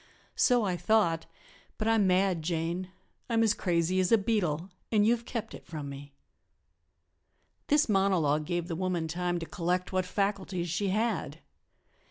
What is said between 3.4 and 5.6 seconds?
as crazy as a beetle; and you have kept